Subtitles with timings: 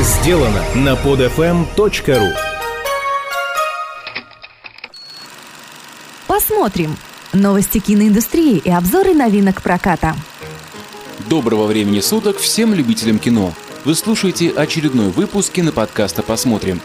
[0.00, 2.32] сделано на podfm.ru
[6.26, 6.96] Посмотрим.
[7.32, 10.14] Новости киноиндустрии и обзоры новинок проката.
[11.30, 13.52] Доброго времени суток всем любителям кино.
[13.84, 16.80] Вы слушаете очередной выпуск киноподкаста «Посмотрим».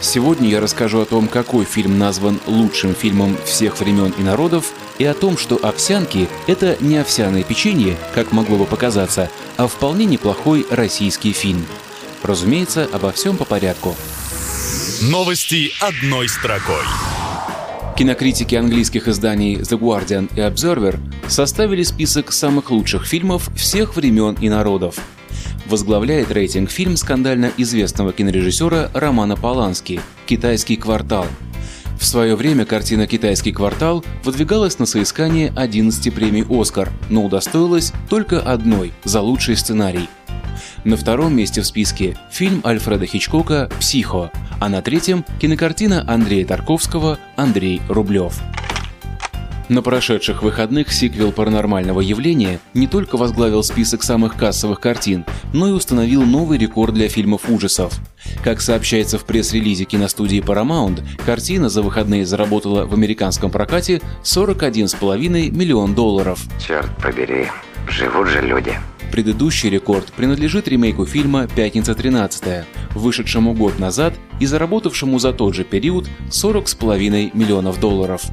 [0.00, 5.04] Сегодня я расскажу о том, какой фильм назван лучшим фильмом всех времен и народов, и
[5.04, 10.66] о том, что овсянки– это не овсяное печенье, как могло бы показаться, а вполне неплохой
[10.70, 11.64] российский фильм.
[12.22, 13.94] Разумеется, обо всем по порядку.
[15.02, 16.84] Новости одной строкой.
[17.96, 24.48] Кинокритики английских изданий The Guardian и Observer составили список самых лучших фильмов всех времен и
[24.48, 24.96] народов.
[25.66, 31.26] Возглавляет рейтинг фильм скандально известного кинорежиссера Романа Полански «Китайский квартал».
[32.00, 38.40] В свое время картина «Китайский квартал» выдвигалась на соискание 11 премий «Оскар», но удостоилась только
[38.40, 40.08] одной за лучший сценарий.
[40.84, 47.20] На втором месте в списке фильм Альфреда Хичкока «Психо», а на третьем– кинокартина Андрея Тарковского
[47.36, 48.40] «Андрей Рублев».
[49.68, 55.70] На прошедших выходных сиквел «Паранормального явления» не только возглавил список самых кассовых картин, но и
[55.70, 57.94] установил новый рекорд для фильмов ужасов.
[58.42, 65.94] Как сообщается в пресс-релизе киностудии Paramount, картина за выходные заработала в американском прокате 41,5 миллион
[65.94, 66.42] долларов.
[66.66, 67.46] Черт побери,
[67.88, 68.74] живут же люди.
[69.12, 75.64] Предыдущий рекорд принадлежит ремейку фильма «Пятница 13 вышедшему год назад и заработавшему за тот же
[75.64, 78.24] период 40,5 миллионов долларов.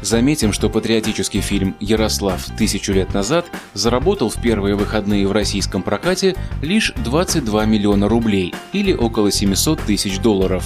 [0.00, 2.42] Заметим, что патриотический фильм «Ярослав.
[2.56, 8.94] Тысячу лет назад» заработал в первые выходные в российском прокате лишь 22 миллиона рублей или
[8.94, 10.64] около 700 тысяч долларов.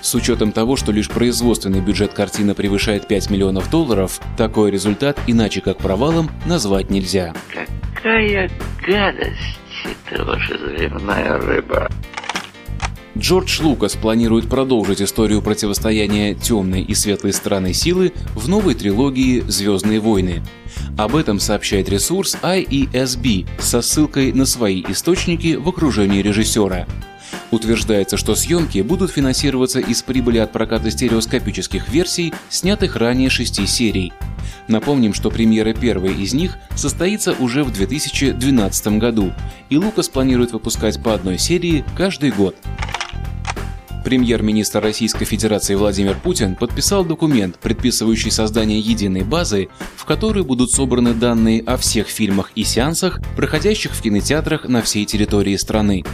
[0.00, 5.60] С учетом того, что лишь производственный бюджет картины превышает 5 миллионов долларов, такой результат иначе
[5.60, 7.34] как провалом назвать нельзя.
[7.94, 8.50] Какая
[8.86, 9.58] гадость
[10.10, 11.88] это ваша заливная рыба.
[13.18, 20.00] Джордж Лукас планирует продолжить историю противостояния темной и светлой стороны силы в новой трилогии «Звездные
[20.00, 20.42] войны».
[20.98, 26.86] Об этом сообщает ресурс IESB со ссылкой на свои источники в окружении режиссера.
[27.50, 34.12] Утверждается, что съемки будут финансироваться из прибыли от проката стереоскопических версий, снятых ранее шести серий.
[34.68, 39.32] Напомним, что премьера первой из них состоится уже в 2012 году,
[39.70, 42.56] и Лукас планирует выпускать по одной серии каждый год.
[44.06, 51.12] Премьер-министр Российской Федерации Владимир Путин подписал документ, предписывающий создание единой базы, в которой будут собраны
[51.12, 56.04] данные о всех фильмах и сеансах, проходящих в кинотеатрах на всей территории страны.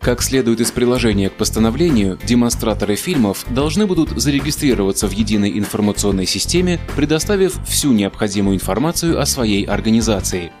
[0.00, 6.80] Как следует из приложения к постановлению, демонстраторы фильмов должны будут зарегистрироваться в единой информационной системе,
[6.96, 10.52] предоставив всю необходимую информацию о своей организации.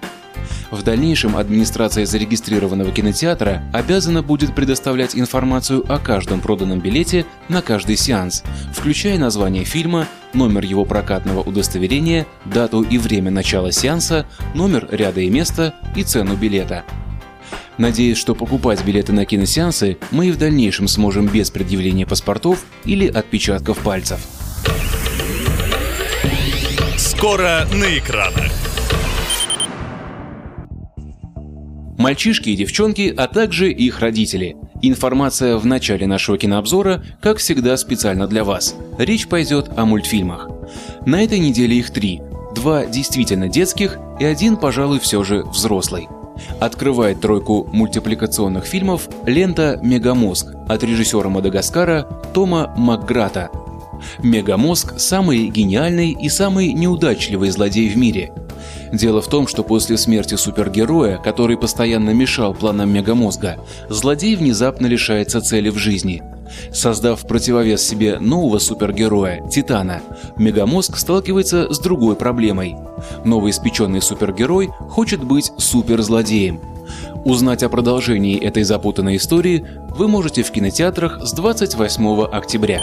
[0.70, 7.96] В дальнейшем администрация зарегистрированного кинотеатра обязана будет предоставлять информацию о каждом проданном билете на каждый
[7.96, 15.22] сеанс, включая название фильма, номер его прокатного удостоверения, дату и время начала сеанса, номер ряда
[15.22, 16.84] и места и цену билета.
[17.80, 23.06] Надеюсь, что покупать билеты на киносеансы мы и в дальнейшем сможем без предъявления паспортов или
[23.06, 24.20] отпечатков пальцев.
[26.98, 28.52] Скоро на экранах.
[31.96, 34.56] Мальчишки и девчонки, а также их родители.
[34.82, 38.74] Информация в начале нашего кинообзора, как всегда, специально для вас.
[38.98, 40.50] Речь пойдет о мультфильмах.
[41.06, 42.20] На этой неделе их три.
[42.54, 46.08] Два действительно детских и один, пожалуй, все же взрослый.
[46.60, 52.02] Открывает тройку мультипликационных фильмов лента «Мегамозг» от режиссера Мадагаскара
[52.32, 53.50] Тома Макграта.
[54.22, 58.32] Мегамозг– самый гениальный и самый неудачливый злодей в мире–
[58.92, 63.56] Дело в том, что после смерти супергероя, который постоянно мешал планам Мегамозга,
[63.88, 66.22] злодей внезапно лишается цели в жизни.
[66.72, 70.02] Создав противовес себе нового супергероя, Титана,
[70.36, 72.76] Мегамозг сталкивается с другой проблемой.
[73.24, 76.60] Новоиспеченный супергерой хочет быть суперзлодеем.
[77.24, 79.64] Узнать о продолжении этой запутанной истории
[79.96, 82.82] вы можете в кинотеатрах с 28 октября.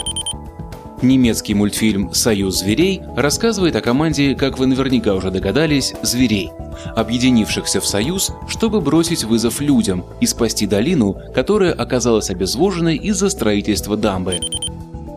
[1.00, 6.50] Немецкий мультфильм «Союз зверей» рассказывает о команде, как вы наверняка уже догадались, зверей,
[6.96, 13.96] объединившихся в союз, чтобы бросить вызов людям и спасти долину, которая оказалась обезвоженной из-за строительства
[13.96, 14.40] дамбы.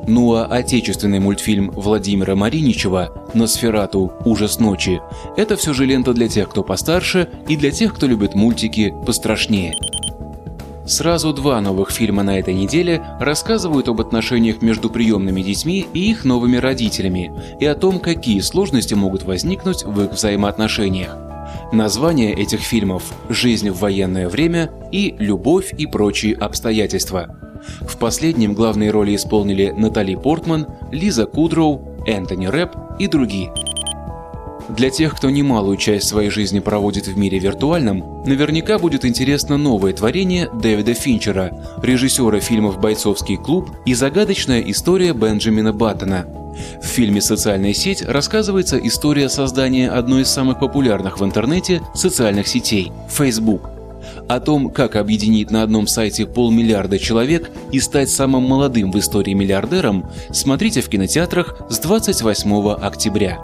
[0.07, 4.13] Ну а отечественный мультфильм Владимира Мариничева «Носферату.
[4.23, 5.01] Ужас ночи»—
[5.37, 9.73] это все же лента для тех, кто постарше, и для тех, кто любит мультики пострашнее.
[10.91, 16.25] Сразу два новых фильма на этой неделе рассказывают об отношениях между приемными детьми и их
[16.25, 21.15] новыми родителями и о том, какие сложности могут возникнуть в их взаимоотношениях.
[21.71, 27.37] Названия этих фильмов «Жизнь в военное время» и «Любовь и прочие обстоятельства».
[27.87, 33.53] В последнем главные роли исполнили Натали Портман, Лиза Кудроу, Энтони Рэп и другие.
[34.75, 39.91] Для тех, кто немалую часть своей жизни проводит в мире виртуальном, наверняка будет интересно новое
[39.91, 41.51] творение Дэвида Финчера,
[41.83, 46.25] режиссера фильмов «Бойцовский клуб» и загадочная история Бенджамина Баттона.
[46.81, 52.93] В фильме «Социальная сеть» рассказывается история создания одной из самых популярных в интернете социальных сетей–
[53.09, 53.69] Facebook.
[54.29, 59.33] О том, как объединить на одном сайте полмиллиарда человек и стать самым молодым в истории
[59.33, 63.39] миллиардером, смотрите в кинотеатрах с 28 октября.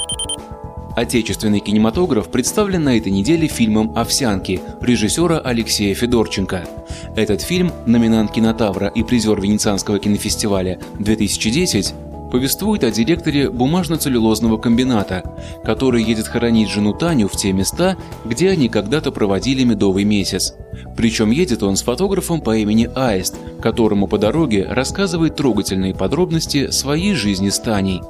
[0.98, 6.68] Отечественный кинематограф представлен на этой неделе фильмом «Овсянки» режиссера Алексея Федорченко.
[7.16, 11.94] Этот фильм, номинант кинотавра и призер Венецианского кинофестиваля 2010,
[12.32, 15.22] повествует о директоре бумажно-целлюлозного комбината,
[15.64, 17.96] который едет хоронить жену Таню в те места,
[18.26, 20.56] где они когда-то проводили медовый месяц.
[20.96, 27.14] Причем едет он с фотографом по имени Аист, которому по дороге рассказывает трогательные подробности своей
[27.14, 28.02] жизни с Таней.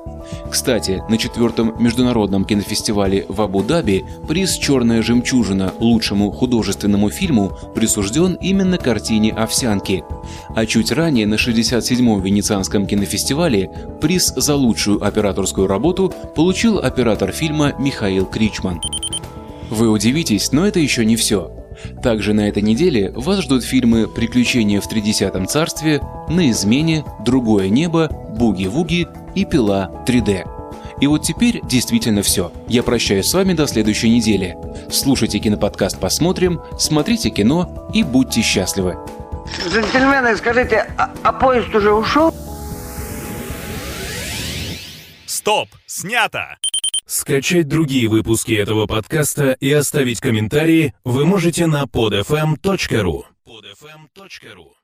[0.49, 8.77] Кстати, на четвертом международном кинофестивале в Абу-Даби приз «Черная жемчужина» лучшему художественному фильму присужден именно
[8.77, 10.03] картине «Овсянки».
[10.55, 13.69] А чуть ранее на 67-м Венецианском кинофестивале
[14.01, 18.81] приз за лучшую операторскую работу получил оператор фильма Михаил Кричман.
[19.69, 21.51] Вы удивитесь, но это еще не все.
[22.01, 28.09] Также на этой неделе вас ждут фильмы «Приключения в тридесятом царстве», «На измене», «Другое небо»,
[28.37, 29.07] «Буги-вуги»
[29.37, 30.45] и «Пила 3D».
[30.99, 32.51] И вот теперь действительно все.
[32.67, 34.57] Я прощаюсь с вами до следующей недели.
[34.91, 38.97] Слушайте киноподкаст «Посмотрим», смотрите кино и будьте счастливы.
[39.69, 42.33] Джентльмены, скажите, а, а поезд уже ушел?
[45.27, 45.69] Стоп!
[45.85, 46.57] Снято!
[47.05, 53.23] Скачать другие выпуски этого подкаста и оставить комментарии вы можете на podfm.ru.
[53.45, 54.76] podfm.ru